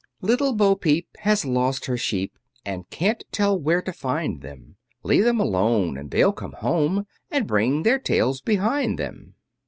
[0.21, 5.25] Little Bo peep has lost her sheep, And can't tell where to find them; Leave
[5.25, 9.35] them alone, and they'll come home, And bring their tails behind them.